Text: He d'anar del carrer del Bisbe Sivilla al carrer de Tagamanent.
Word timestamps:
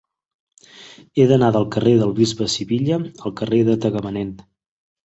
He 1.19 1.27
d'anar 1.33 1.51
del 1.57 1.67
carrer 1.77 1.93
del 2.01 2.17
Bisbe 2.21 2.49
Sivilla 2.57 2.99
al 3.13 3.39
carrer 3.43 3.65
de 3.71 3.79
Tagamanent. 3.87 4.39